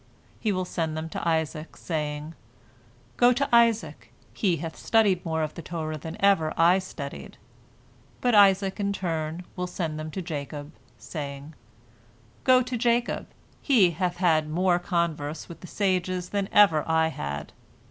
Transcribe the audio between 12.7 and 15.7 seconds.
Jacob, he hath had more converse with the